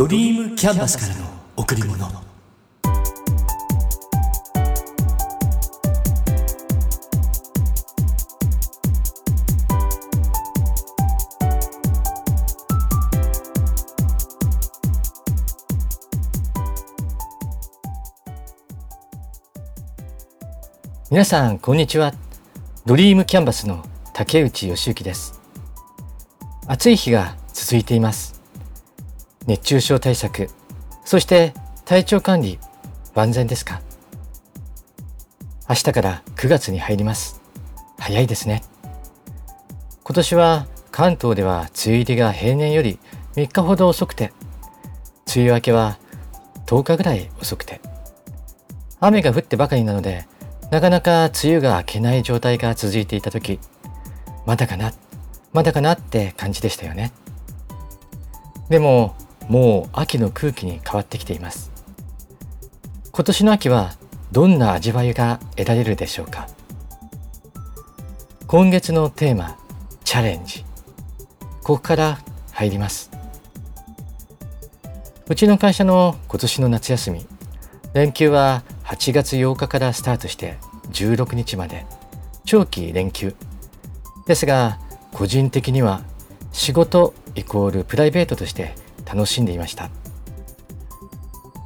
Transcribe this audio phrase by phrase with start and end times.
[0.00, 1.26] ドリームキャンバスからの
[1.58, 2.08] 贈り物。
[21.10, 22.14] 皆さんこんにちは。
[22.86, 25.38] ドリームキャンバスの竹内義之です。
[26.66, 28.29] 暑い日が続いています。
[29.50, 30.48] 熱中症対策。
[31.04, 31.54] そして
[31.84, 32.60] 体調管理
[33.16, 33.82] 万全ですか？
[35.68, 37.40] 明日から9月に入ります。
[37.98, 38.62] 早いですね。
[40.04, 43.00] 今年は関東では梅雨入りが平年より
[43.34, 44.32] 3日ほど遅くて
[45.34, 45.98] 梅雨明けは
[46.66, 47.80] 10日ぐらい遅くて
[49.00, 50.28] 雨が降ってばかりなので
[50.70, 53.58] なかなか梅雨が明けない状態が続いていた時
[54.46, 54.92] まだかな
[55.52, 57.10] まだかなって感じでしたよね。
[58.68, 59.16] でも
[59.50, 61.72] もう秋の空気に変わってきています。
[63.10, 63.96] 今年の秋は
[64.30, 66.46] どんな味わいが得られるでしょうか？
[68.46, 69.58] 今月のテーマ
[70.04, 70.64] チャレンジ。
[71.64, 72.20] ここから
[72.52, 73.10] 入ります。
[75.28, 77.26] うちの会社の今年の夏休み
[77.92, 80.58] 連休は8月8日からスタートして
[80.92, 81.86] 16日まで。
[82.44, 83.34] 長期連休。
[84.28, 84.78] ですが
[85.12, 86.02] 個人的には
[86.52, 88.76] 仕事イコールプライベートとして
[89.12, 89.90] 楽しんでいました。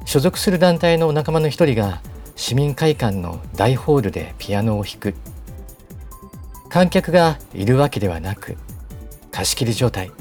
[0.05, 2.01] 所属する団体の仲間の一人が
[2.35, 5.13] 市民会館の大ホールでピアノを弾く。
[6.69, 8.57] 観客がいるわけではなく
[9.31, 10.11] 貸し切り状態。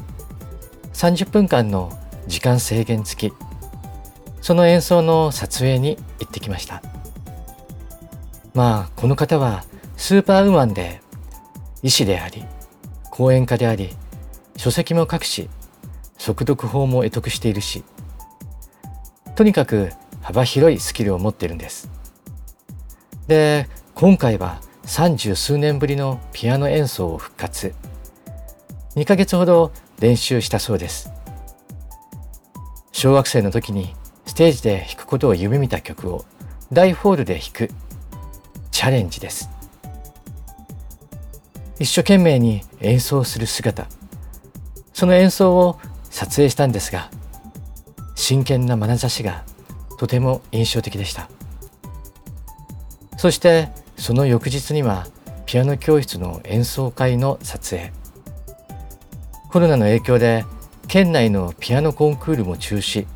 [0.93, 3.35] 30分間の時間制限付き。
[4.43, 6.83] その演奏の撮影に行ってきました。
[8.53, 9.65] まあこの方は
[9.97, 11.01] スーパーウーマンで
[11.83, 12.45] 医師であり
[13.11, 13.91] 講演家であり
[14.57, 15.49] 書籍も書くし
[16.25, 17.85] 速読法も得得しているし
[19.37, 19.93] とにかく
[20.23, 21.91] 幅広いスキルを持っているんです。
[23.27, 27.75] で今回は三十数年ぶりのピアノ演奏を復活。
[28.97, 29.71] 2ヶ月ほど
[30.01, 31.13] 練習したそうです。
[32.93, 36.25] 小学生の時にステージで弾くことを夢見た曲を
[36.73, 37.71] 大ホールで弾く
[38.71, 39.51] チャレンジです。
[41.79, 43.87] 一生懸命に演奏する姿。
[44.95, 45.79] その演奏を
[46.15, 47.11] 撮影したんですが
[48.15, 49.43] 真剣な眼差しが
[49.99, 51.29] とても印象的でした。
[53.17, 55.09] そしてその翌日には
[55.45, 57.93] ピアノ教室の演奏会の撮影。
[59.51, 60.45] コロナの影響で
[60.87, 63.07] 県内のピアノコンクールも中止。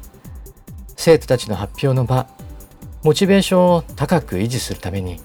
[0.97, 2.26] 生徒たちの発表の場
[3.04, 5.20] モチベーションを高く維持するために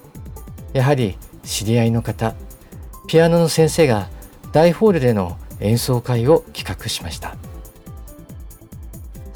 [0.72, 2.34] やはり知り合いの方
[3.08, 4.08] ピアノの先生が
[4.52, 7.36] 大ホールでの演奏会を企画しました。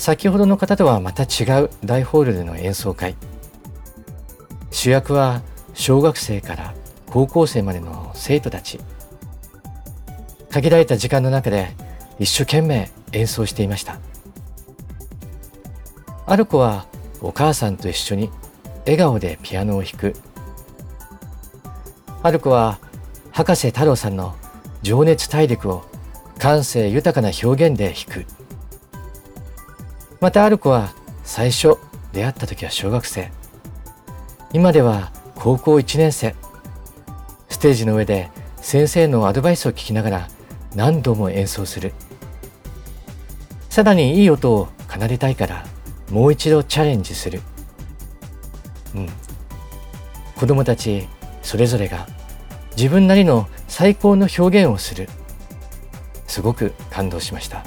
[0.08, 3.14] 先ほどの方とはまた違う大ホールでの演奏会。
[4.70, 5.42] 主役は
[5.74, 6.72] 小学生から
[7.10, 8.80] 高校生までの生徒たち。
[10.50, 11.74] 限られた時間の中で
[12.18, 13.98] 一生懸命演奏していました。
[16.24, 16.86] ある子は
[17.20, 18.30] お母さんと一緒に
[18.86, 20.14] 笑顔でピアノを弾く。
[22.22, 22.78] ある子は
[23.30, 24.34] 博士太郎さんの
[24.80, 25.84] 情熱大陸を
[26.38, 28.37] 感性豊かな表現で弾く。
[30.20, 30.92] またある子は
[31.24, 31.76] 最初
[32.12, 33.30] 出会った時は小学生
[34.52, 36.34] 今では高校1年生
[37.48, 40.28] ステージの上で先生のアドバイスを聞きながら
[40.74, 41.92] 何度も演奏する
[43.68, 45.64] さらにいい音を奏でたいから
[46.10, 47.40] もう一度チャレンジする。
[48.94, 49.08] うん。
[50.34, 51.06] 子供たち
[51.42, 52.06] それぞれが
[52.76, 55.08] 自分なりの最高の表現をする。
[56.26, 57.64] すごく感動しました。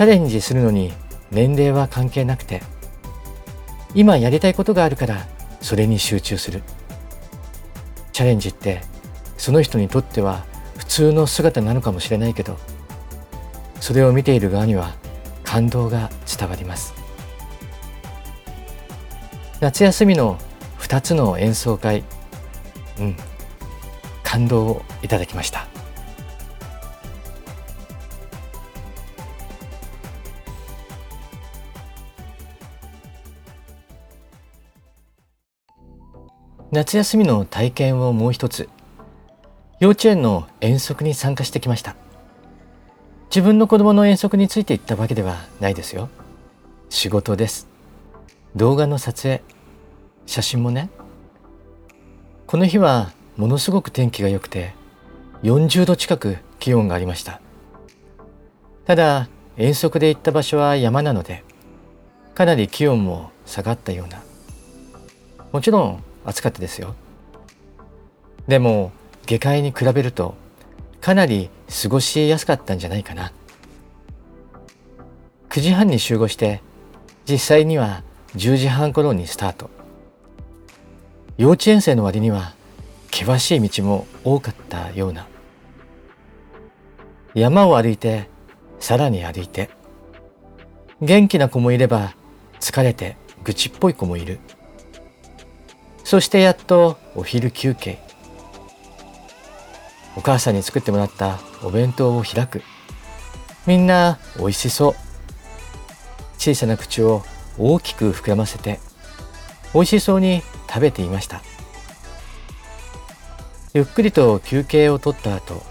[0.00, 0.94] チャレンジするのに
[1.30, 2.62] 年齢は関係なくて、
[3.94, 5.26] 今やりたいことがあるから
[5.60, 6.62] それに集中する。
[8.10, 8.80] チャレンジって
[9.36, 10.46] その人にとっては
[10.78, 12.56] 普通の姿なのかもしれないけど、
[13.78, 14.94] それを見ている側には
[15.44, 16.94] 感動が伝わります
[19.60, 20.38] 夏休みの
[20.78, 22.04] 2つの演奏会
[22.98, 23.16] うん
[24.22, 25.69] 感動をいただきました
[36.80, 38.70] 夏休みの体験をもう一つ
[39.80, 41.94] 幼稚園の遠足に参加してきました
[43.28, 46.08] 自分の子供の遠足について行ったわけではないですよ。
[46.88, 47.68] 仕事です。
[48.56, 49.42] 動画の撮影、
[50.24, 50.88] 写真もね。
[52.46, 54.72] この日はものすごく天気が良くて、
[55.42, 57.42] 40度近く気温がありました。
[58.86, 59.28] ただ、
[59.58, 61.44] 遠足で行った場所は山なので
[62.34, 64.22] かなり気温も下がったような
[65.52, 66.94] もちろん暑かったですよ。
[68.48, 68.92] でも
[69.26, 70.34] 下界に比べると
[71.00, 71.50] かなり
[71.82, 73.32] 過ごしやすかったんじゃないかな。
[75.48, 76.60] 9時半に集合して
[77.26, 78.02] 実際には
[78.36, 79.70] 10時半頃にスタート。
[81.38, 82.54] 幼稚園生の割には
[83.10, 85.26] 険しい道も多かったような。
[87.34, 88.28] 山を歩いて
[88.78, 89.70] さらに歩いて。
[91.00, 92.14] 元気な子もいれば
[92.60, 94.38] 疲れて愚痴っぽい子もいる。
[96.10, 98.00] そしてやっとお昼休憩。
[100.16, 102.62] お母さんに作ってもらったお弁当を開く。
[103.64, 104.94] みんな美味しそう。
[106.36, 107.22] 小さな口を
[107.56, 108.80] 大きく膨らませて
[109.72, 111.42] 美味しそうに食べていました。
[113.72, 115.62] ゆっくりと休憩をとった後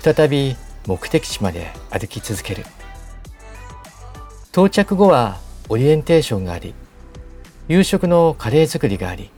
[0.00, 0.54] 再び
[0.86, 2.64] 目的地まで歩き続ける。
[4.52, 6.72] 到着後はオリエンテーションがあり
[7.66, 9.32] 夕食のカレー作りがあり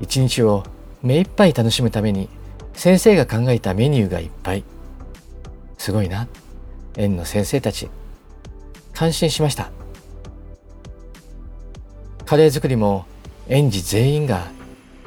[0.00, 0.64] 一日を
[1.02, 2.28] 目いっぱい楽しむために
[2.74, 4.64] 先生が考えたメニューがいっぱい。
[5.78, 6.28] すごいな。
[6.96, 7.88] 園の先生たち。
[8.92, 9.70] 感心しました。
[12.24, 13.06] カレー作りも
[13.48, 14.50] 園児全員が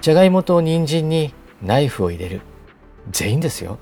[0.01, 2.41] じゃがいもと人参にナイフを入れる。
[3.11, 3.77] 全員ですよ。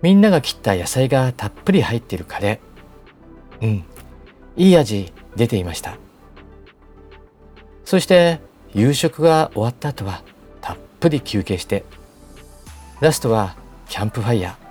[0.00, 3.66] みんなが切った野菜がたっぷり入っているカレー。
[3.66, 3.84] うん。
[4.56, 5.96] いい味出ていました。
[7.84, 8.40] そして
[8.74, 10.22] 夕食が終わった後は
[10.60, 11.84] たっぷり休憩して
[13.00, 13.56] ラストは
[13.88, 14.68] キャンプファイヤー。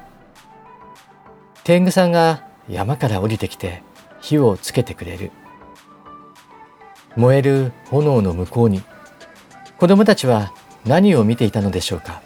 [1.63, 3.81] 天狗さんが山から降りてきて
[4.21, 5.31] 火をつけてくれる。
[7.15, 8.83] 燃える炎の向こうに
[9.79, 10.53] 子供たちは
[10.85, 12.21] 何を見ていたのでしょうか。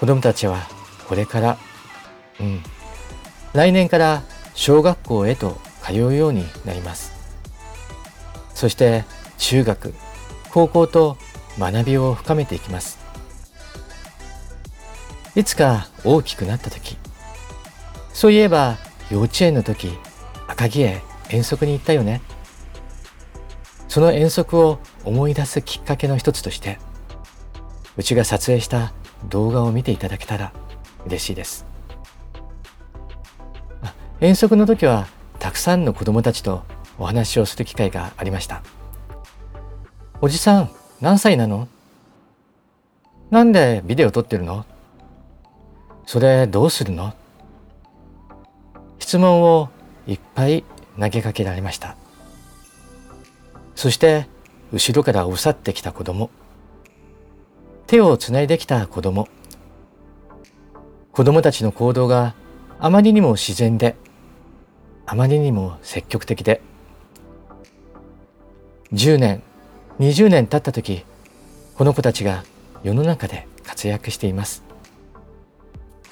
[0.00, 0.58] 子供たちは
[1.08, 1.58] これから、
[2.40, 2.62] うん、
[3.54, 4.22] 来年から
[4.54, 7.12] 小学校へと通うようになります。
[8.54, 9.04] そして
[9.38, 9.94] 中学、
[10.50, 11.16] 高校と
[11.58, 12.98] 学びを深めていきます。
[15.34, 16.96] いつか大きくなった時、
[18.12, 18.78] そういえば
[19.10, 19.98] 幼稚園の時、
[20.48, 22.22] 赤城へ遠足に行ったよね。
[23.88, 26.78] その遠足を思い出すきっかけの一つとして、
[27.96, 28.92] うちが撮影した
[29.28, 30.52] 動画を見ていただけたら
[31.06, 31.66] 嬉しいです。
[34.20, 35.06] 遠足の時は
[35.38, 36.64] たくさんの子供たちと
[36.98, 38.62] お話をする機会がありました。
[40.22, 40.70] おじさん、
[41.02, 41.68] 何歳なの？
[43.30, 44.64] なんでビデオ撮ってるの？
[46.06, 47.12] それどうするの？
[48.98, 49.68] 質問を
[50.06, 50.64] いっぱい
[50.98, 51.96] 投げかけられました。
[53.74, 54.26] そして
[54.72, 56.30] 後ろからおさってきた子供。
[57.86, 59.28] 手をつないできた子供。
[61.12, 62.34] 子供たちの行動が
[62.78, 63.96] あまりにも自然で
[65.04, 66.62] あまりにも積極的で。
[68.94, 69.42] 10年
[69.98, 71.04] 20年経った時
[71.74, 72.44] この子たちが
[72.82, 74.62] 世の中で活躍しています。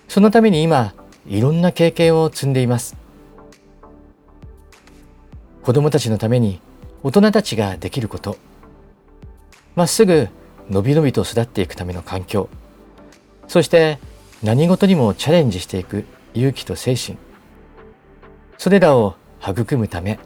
[0.09, 0.95] そのために今
[1.27, 2.97] いろんな経験を積んでいます。
[5.63, 6.61] 子供たちのために
[7.03, 8.37] 大人たちができること。
[9.77, 10.29] まっすぐ
[10.71, 12.49] のびのびと育っていくための環境。
[13.49, 13.99] そして
[14.43, 17.19] 何事にもチャレンジしていく勇気と精神。
[18.57, 20.19] それらを育むため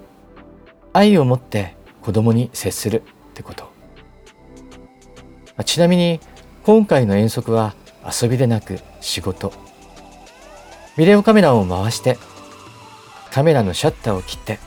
[0.93, 3.03] 愛を持って子供に接する。
[3.39, 3.71] ってこと。
[5.65, 6.19] ちなみに
[6.65, 9.53] 今回の遠足は遊びでなく仕事。
[10.97, 12.19] ビデオカメラを回して
[13.31, 14.59] カメラのシャッターを切って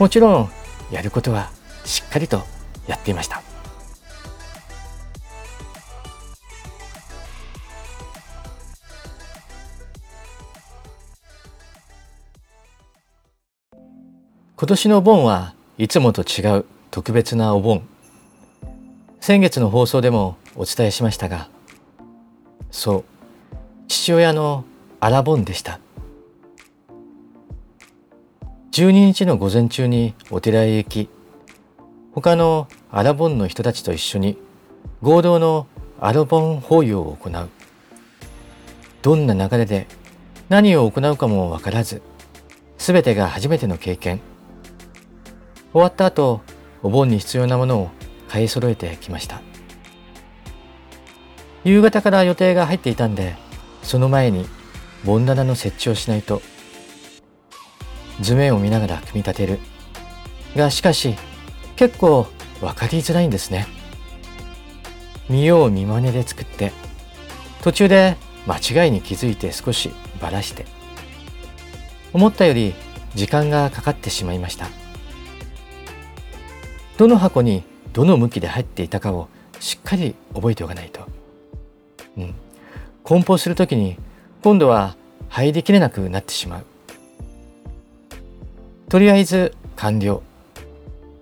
[0.00, 0.50] もちろん
[0.90, 1.50] やることは
[1.84, 2.42] しっかりと
[2.88, 3.42] やっていました。
[14.56, 16.64] 今年のお盆はいつもと違う。
[16.96, 17.86] 特別なお盆。
[19.20, 21.50] 先月の放送でもお伝えしましたが
[22.70, 23.04] そ
[23.52, 24.64] う父親の
[24.98, 25.78] アラボンでした。
[28.72, 31.10] 12日の午前中にお寺へ行き
[32.14, 34.38] 他のアラボンの人たちと一緒に
[35.02, 35.66] 合同の
[36.00, 37.50] アラボン法要を行う。
[39.02, 39.86] どんな流れで
[40.48, 42.00] 何を行うかもわからず
[42.78, 44.18] 全てが初めての経験。
[45.74, 46.40] 終わった後
[46.86, 47.90] お盆に必要なものを
[48.28, 49.42] 買い揃えてきました。
[51.64, 53.34] 夕方から予定が入っていたんで
[53.82, 54.46] その前に
[55.04, 56.42] 盆棚の設置をしないと
[58.20, 59.58] 図面を見ながら組み立てる。
[60.54, 61.16] がしかし
[61.74, 62.28] 結構
[62.60, 63.66] 分かりづらいんですね。
[65.28, 66.70] 見よう見まねで作って
[67.62, 68.16] 途中で
[68.46, 69.90] 間違いに気づいて少し
[70.20, 70.66] ばらして。
[72.12, 72.74] 思ったより
[73.16, 74.68] 時間がかかってしまいました。
[76.96, 77.62] どの箱に
[77.92, 79.28] どの向きで入っていたかを
[79.60, 81.06] しっかり覚えておかないと、
[82.16, 82.34] うん、
[83.04, 83.96] 梱包する時に
[84.42, 84.96] 今度は
[85.28, 86.64] 入りきれなくなってしまう。
[88.88, 90.22] とりあえず完了。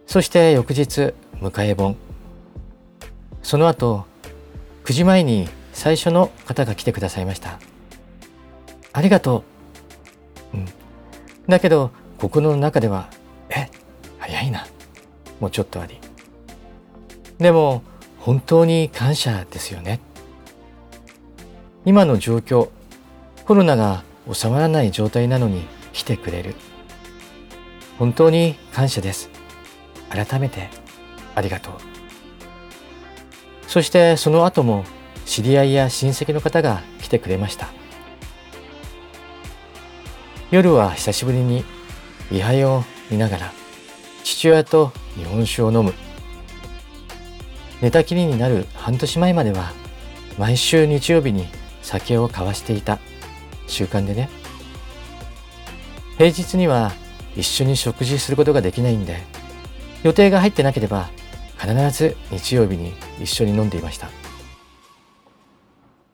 [0.06, 1.96] そして翌日迎え本。
[3.42, 4.04] その後
[4.84, 7.58] 9時前に最初の方が来てくださいました。
[8.92, 9.44] ありがと
[10.52, 10.66] う、うん、
[11.48, 13.08] だけど心の中では
[13.48, 13.68] え
[14.18, 14.66] 早いな。
[15.44, 15.98] もうちょっとあり。
[17.36, 17.82] でも
[18.18, 20.00] 本当に感謝ですよね。
[21.84, 22.70] 今の状況
[23.44, 26.54] コロナが収まらない状態なのに来てくれる。
[27.98, 29.28] 本当に感謝です。
[30.08, 30.70] 改めて
[31.34, 31.74] ありがとう。
[33.66, 34.86] そしてその後も
[35.26, 37.68] 知り合いや親戚の方が来てくれました。
[40.50, 41.66] 夜は久しぶりに
[42.32, 43.63] 位牌を見ながら
[44.24, 45.92] 父親と日本酒を飲む。
[47.82, 49.72] 寝たきりになる半年前までは
[50.38, 51.46] 毎週日曜日に
[51.82, 52.98] 酒を交わしていた
[53.66, 54.30] 習慣でね。
[56.16, 56.92] 平日には
[57.36, 59.18] 一緒に食事することができないんで
[60.04, 61.10] 予定が入ってなければ
[61.58, 64.08] 必ず日曜日に一緒に飲んでいました。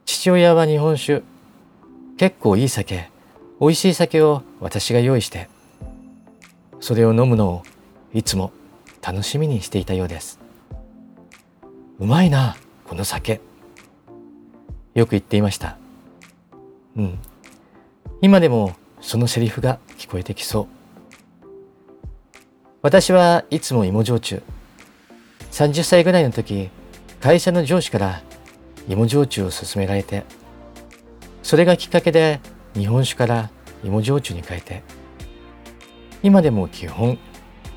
[0.04, 1.22] 父親は日本酒。
[2.18, 3.08] 結構いい酒。
[3.60, 5.48] 美味しい酒を私が用意して。
[6.80, 7.62] それを飲むのを
[8.12, 8.50] いつも
[9.02, 10.40] 楽しみにしていたようです。
[12.00, 13.40] うまいなこの酒。
[14.94, 15.76] よく言っていました。
[16.96, 17.18] うん。
[18.20, 21.46] 今でもそのセリフが聞こえてきそう。
[22.82, 24.42] 私はいつも芋焼酎。
[25.52, 26.68] 30歳ぐらいの時
[27.20, 28.22] 会社の上司から
[28.88, 30.24] 芋焼酎を勧められて
[31.42, 32.40] それがきっかけで
[32.74, 33.50] 日本酒から
[33.84, 34.82] 芋焼酎に変えて。
[36.22, 37.18] 今でも基本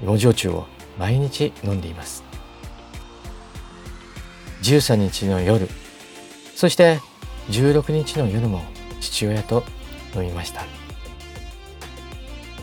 [0.04, 0.66] 芋焼酎を
[1.00, 2.24] 毎日飲んでいます。
[4.62, 5.68] 13日の夜
[6.56, 7.00] そして
[7.50, 8.62] 16日の夜も
[9.00, 9.64] 父親と
[10.16, 10.66] 飲みました。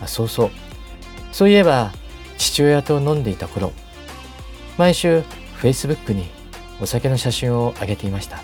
[0.02, 0.50] あそうそう。
[1.32, 1.92] そういえば
[2.36, 3.72] 父親と飲んでいた頃
[4.76, 5.22] 毎週
[5.60, 6.26] Facebook に
[6.80, 8.42] お酒の写真を上げていました。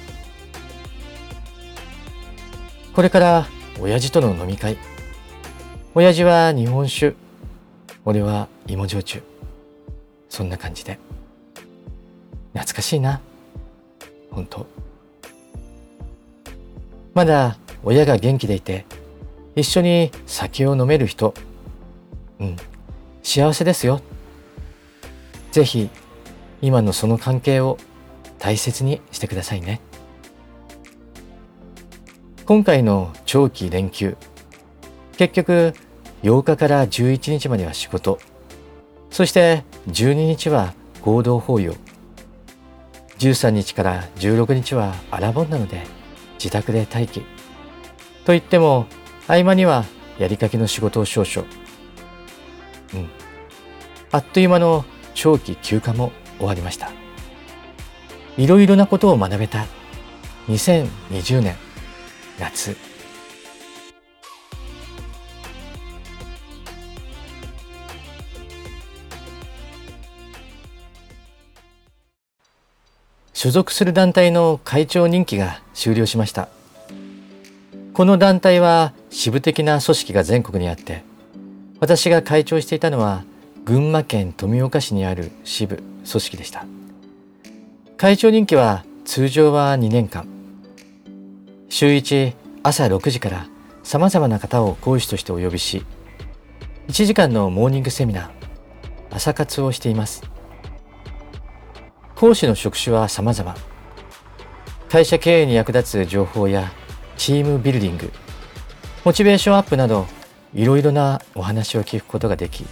[2.94, 3.46] これから
[3.78, 4.78] 親父との飲み会。
[5.94, 7.14] 親父は日本酒
[8.08, 9.20] 俺は芋焼酎。
[10.28, 10.96] そんな感じで。
[12.52, 13.20] 懐かしいな。
[14.30, 14.64] 本当。
[17.14, 18.86] まだ親が元気でいて
[19.56, 21.34] 一緒に酒を飲める人。
[22.38, 22.56] うん。
[23.25, 24.00] 幸せですよ。
[25.50, 25.90] ぜひ
[26.62, 27.76] 今のその関係を
[28.38, 29.80] 大切にしてくださいね。
[32.44, 34.16] 今回の長期連休
[35.18, 35.75] 結局
[36.23, 38.18] 8日から11日までは仕事。
[39.11, 41.75] そして12日は合同法要。
[43.18, 45.85] 13日から16日はアラボンなので
[46.38, 47.20] 自宅で待機。
[48.25, 48.87] と言っても
[49.26, 49.85] 合間には
[50.18, 51.49] やりかけの仕事を少々。
[52.94, 53.08] うん。
[54.12, 56.90] あっという間の長期休暇も終わりました。
[58.37, 59.66] いろいろなことを学べた。
[60.49, 61.56] 2020年。
[62.38, 62.76] 夏。
[73.37, 76.49] 所属する団体の会長任期が終了しました。
[77.93, 81.05] この団体は支部的な組織が全国にあって
[81.78, 83.25] 私が会長していたのは
[83.66, 86.64] 群馬県富岡市にある支部組織でした。
[87.99, 90.26] 会長任期は通常は2年間。
[91.69, 93.47] 週1朝6時から
[93.83, 95.85] 様々な方を講師としてお呼びし
[96.88, 98.31] 1時間のモーニングセミナー
[99.11, 100.36] 朝活をしています。
[102.16, 103.54] 講師の職種は様々。
[104.88, 106.73] 会社経営に役立つ情報や
[107.18, 108.11] チームビルディング
[109.04, 110.06] モチベーションアップなど
[110.54, 112.64] いろいろなお話を聞くことができ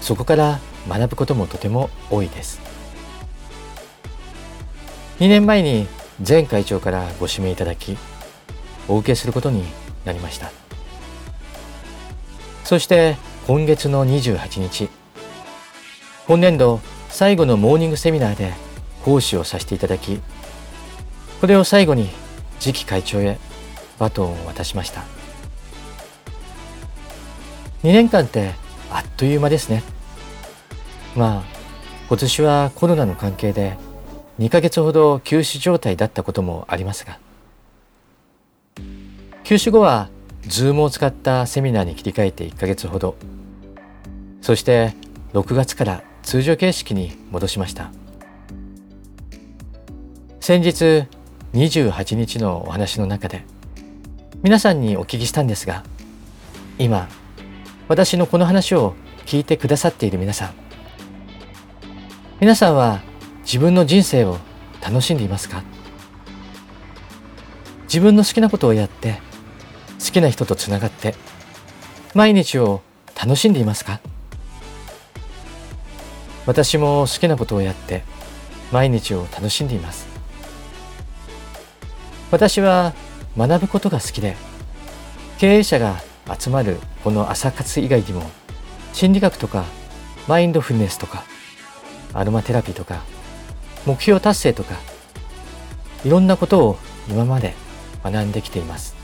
[0.00, 2.60] そこから学ぶこともとても多いです。
[5.18, 5.86] 2年前に
[6.26, 7.98] 前会長からご指名いただき
[8.88, 9.64] お受けすることに
[10.06, 10.50] なりました。
[12.64, 14.88] そして今月の28日
[16.26, 18.52] 本年度最後のモーニングセミナーで
[19.04, 20.20] 講師をさせていただき
[21.40, 22.08] これを最後に
[22.60, 23.38] 次期会長へ
[23.98, 25.02] バトンを渡しました。
[27.82, 28.52] 2年間って
[28.90, 29.82] あっという間ですね。
[31.16, 31.58] まあ
[32.08, 33.76] 今年はコロナの関係で
[34.38, 37.18] 2ヶ月ほど休止状態だったこともありますが
[39.44, 40.08] 休止後は
[40.42, 43.16] Zoom を使ったセミナーに切り替えて1ヶ月ほど。
[44.40, 44.94] そして
[45.34, 47.90] 6月から通常形式に戻しました。
[50.40, 51.06] 先日
[51.54, 53.46] 28日のお話の中で
[54.42, 55.84] 皆さんにお聞きしたんですが
[56.78, 57.08] 今
[57.88, 58.94] 私のこの話を
[59.24, 60.50] 聞いてくださっている皆さん
[62.40, 63.00] 皆さんは
[63.40, 64.36] 自分の人生を
[64.82, 65.62] 楽しんでいますか？
[67.84, 69.22] 自分の好きなことをやって
[69.98, 71.14] 好きな人とつながって
[72.14, 72.82] 毎日を
[73.18, 74.02] 楽しんでいますか？
[76.48, 78.04] 私も好きなことをやって
[78.72, 80.06] 毎日を楽しんでいます。
[82.30, 82.94] 私は
[83.36, 84.34] 学ぶことが好きで
[85.36, 86.00] 経営者が
[86.38, 88.22] 集まるこの朝活以外にも
[88.94, 89.66] 心理学とか
[90.26, 91.24] マインドフルネスとか
[92.14, 93.02] アロマテラピーとか
[93.84, 94.74] 目標達成とか
[96.02, 96.78] いろんなことを
[97.10, 97.52] 今まで
[98.02, 98.96] 学んできています。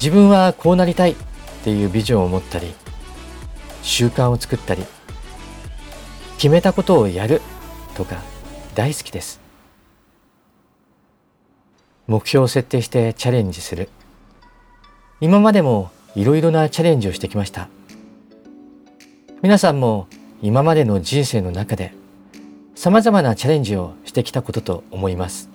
[0.00, 1.16] 自分はこうなりたいっ
[1.62, 2.74] ていうビジョンを持ったり
[3.82, 4.84] 習慣を作ったり
[6.40, 7.42] 決めたことをやる
[7.94, 8.16] とか
[8.74, 9.42] 大好きです。
[12.06, 13.90] 目標を設定してチャレンジする。
[15.20, 17.68] 今までもいろいろなチャレンジをしてきました。
[19.42, 20.08] 皆さんも
[20.40, 21.92] 今までの人生の中で
[22.74, 25.50] 様々なチャレンジをしてきたことと思います。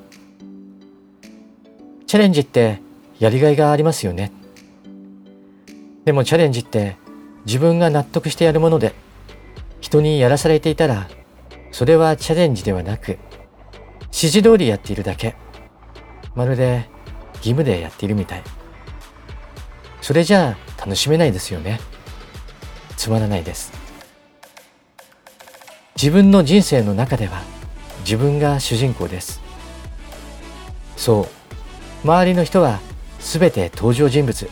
[2.06, 2.80] チャレンジって
[3.18, 4.32] やりがいがありますよね。
[6.04, 6.96] でもチャレンジって
[7.48, 8.94] 自分が納得してやるもので
[9.86, 11.08] 人にやらされていたら
[11.72, 13.20] それはチャレンジではなく
[14.06, 15.36] 指示通りやっているだけ。
[16.34, 16.89] まるで
[17.36, 18.42] 義務でやっているみたい。
[20.01, 21.80] それじゃあ楽しめないですよね。
[22.98, 23.74] つまらないです。
[25.96, 27.44] 自分の人生の中では
[28.00, 29.39] 自分が主人公です。
[30.98, 31.27] そ
[32.03, 32.07] う。
[32.07, 32.79] 周りの人は
[33.20, 34.50] 全て登場人物。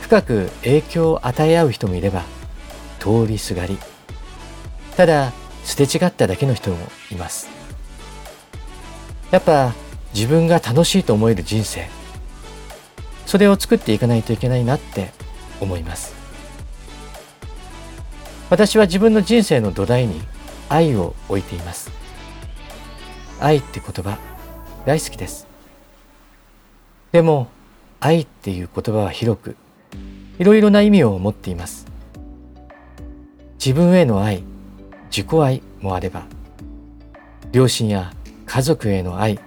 [0.00, 2.24] 深く影響を与え合う人もいれば
[3.04, 3.76] 通りすがり。
[4.96, 6.78] ただすれ違っただけの人も
[7.12, 7.50] います。
[9.30, 9.74] やっぱ
[10.14, 11.86] 自分が楽しいと思える人生。
[13.26, 15.10] それを作っていかないといけないなって
[15.60, 16.14] 思います。
[18.48, 20.22] 私は自分の人生の土台に
[20.70, 21.90] 愛を置いています。
[23.38, 24.16] 愛って言葉
[24.86, 25.46] 大好きです。
[27.12, 27.48] でも
[28.00, 29.56] 愛っていう言葉は広く
[30.38, 31.83] いろいろな意味を持っています。
[33.64, 34.42] 自分への愛
[35.10, 36.26] 自己愛もあれば
[37.50, 38.12] 両親や
[38.44, 39.40] 家族への愛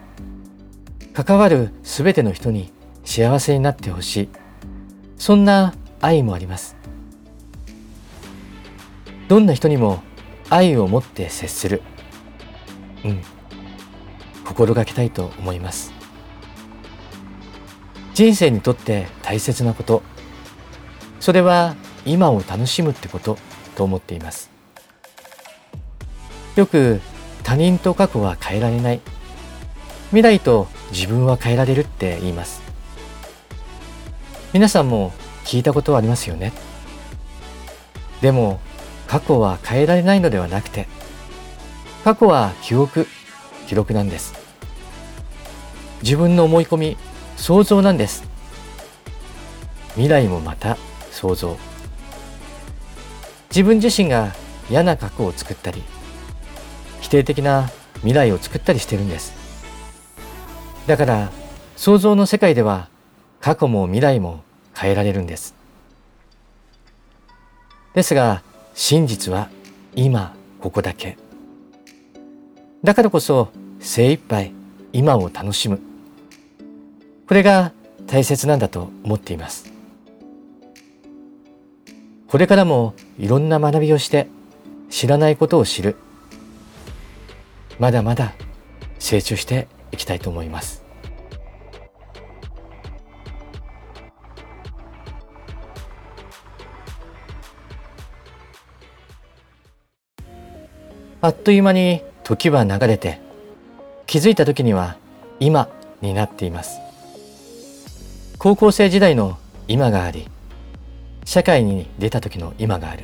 [1.13, 2.73] 関わるすべての人に
[3.05, 4.29] 幸せになってほしい。
[5.17, 6.75] そんな愛もあります。
[9.27, 10.01] どんな人にも
[10.49, 11.83] 愛を持って接する。
[13.05, 13.21] うん。
[14.45, 15.93] 心がけたいと思います。
[18.15, 20.01] 人生にとって大切なこと。
[21.19, 23.37] それは今を楽しむってこと。
[23.77, 24.49] と思っています。
[26.55, 26.99] よく
[27.43, 29.01] 他人と過去は変えられない。
[30.09, 32.61] 未来と自分は変えられるって言います。
[34.51, 35.13] 皆さんも
[35.45, 36.53] 聞いたことはありますよね。
[38.21, 38.59] でも
[39.05, 40.87] 過去は変えられないのではなくて
[42.03, 43.07] 過去は記憶
[43.67, 44.33] 記録なんです。
[46.01, 46.97] 自分の思い込み
[47.35, 48.23] 想像なんです。
[49.91, 50.77] 未来もまた
[51.11, 51.57] 想像。
[53.57, 54.35] 自分自身が
[54.69, 55.81] 嫌な過去を作ったり
[57.01, 59.33] 否定的な未来を作ったりしてるんです。
[60.85, 61.31] だから
[61.75, 62.87] 想像の世界では
[63.41, 64.43] 過去も未来も
[64.75, 65.55] 変えられるんです。
[67.95, 68.43] ですが
[68.75, 69.49] 真実は
[69.95, 71.17] 今ここだけ。
[72.83, 74.51] だからこそ精一杯
[74.93, 75.79] 今を楽しむ。
[77.27, 77.71] これが
[78.05, 79.73] 大切なんだと思っています。
[82.27, 84.27] これからもいろんな学びをして
[84.89, 85.95] 知らないことを知る。
[87.79, 88.33] まだまだ
[88.99, 90.83] 成長していきたいと思います。
[101.19, 103.19] あっという間に時は流れて
[104.05, 104.97] 気づいた時には
[105.39, 105.67] 今
[106.01, 106.79] になっています。
[108.37, 110.27] 高校生時代の今があり
[111.27, 113.03] 社会に出た時の今がある。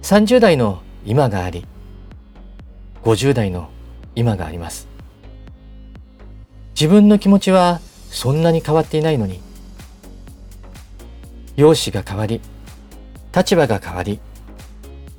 [0.00, 1.66] 30代の今があり
[3.02, 3.68] 50代の
[4.14, 4.88] 今があります。
[6.70, 9.38] 自分の気持ちはそんなに変わっていないのに
[11.56, 12.40] 容姿が変わり
[13.36, 14.18] 立場が変わり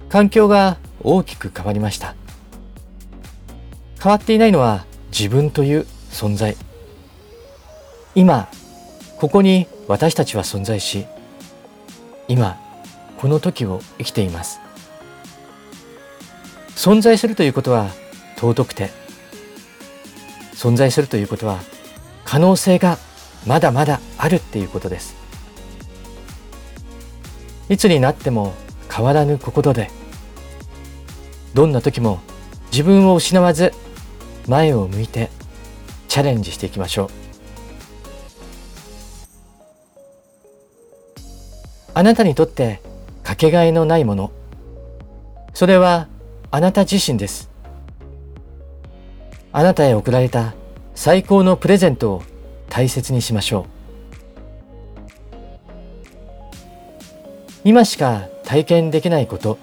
[0.10, 2.16] 環境が大きく変わりました。
[4.02, 6.58] 変わっていないのは自分という存在。
[8.16, 8.50] 今
[9.20, 11.06] ここに私たちは存在し
[12.30, 12.58] 今
[13.18, 14.62] この時を生きています。
[16.78, 17.90] 存在するということは
[18.38, 18.90] 尊くて
[20.54, 21.60] 存在するということは
[22.24, 22.98] 可能性が
[23.46, 25.14] まだまだあるっていうことです。
[27.68, 28.54] いつになっても
[28.90, 29.92] 変わらぬ心で
[31.54, 32.22] どんな時も
[32.72, 33.74] 自分を失わず
[34.48, 35.30] 前を向いて
[36.08, 37.21] チャレンジしていきましょう。
[42.02, 42.82] あなたにとって
[43.22, 44.32] かけがえのないもの。
[45.54, 46.08] それは
[46.50, 47.48] あなた自身です。
[49.54, 50.56] あなたへ贈られた
[50.96, 52.24] 最高のプレゼントを
[52.70, 53.66] 大切にしましょう。
[57.66, 59.60] 今しか体験できないこと。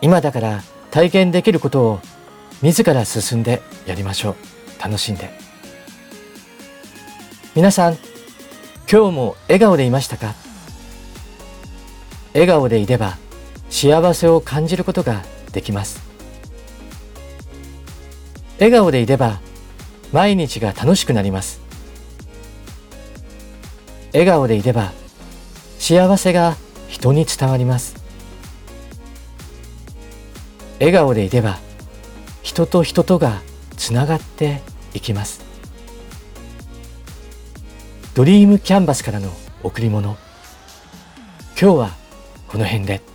[0.00, 2.00] 今だから体験できることを
[2.62, 4.36] 自ら進んでやりましょう。
[4.82, 5.28] 楽しんで。
[7.54, 7.98] 皆さん
[8.90, 10.34] 今日も笑顔でいましたか？
[12.32, 13.18] 笑顔でいれば
[13.70, 16.00] 幸せを感じることができます。
[18.58, 19.40] 笑顔でいれば
[20.12, 21.60] 毎日が楽しくなります。
[24.12, 24.92] 笑顔でいれば
[25.78, 26.56] 幸せが
[26.88, 27.96] 人に伝わります。
[30.78, 31.58] 笑顔でいれば
[32.42, 33.40] 人と人とが
[33.76, 34.60] つながって
[34.94, 35.40] いきます。
[38.14, 39.30] ドリームキャンバスからの
[39.62, 40.16] 贈り物。
[41.60, 41.99] 今日は
[42.50, 43.09] この辺で。